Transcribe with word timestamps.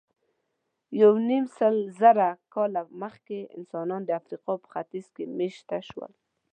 یونیمسلزره 1.01 2.29
کاله 2.53 2.81
مخکې 3.01 3.37
انسانان 3.57 4.01
د 4.05 4.09
افریقا 4.19 4.53
په 4.63 4.67
ختیځ 4.73 5.05
کې 5.15 5.23
مېشته 5.37 5.77
شول. 5.89 6.11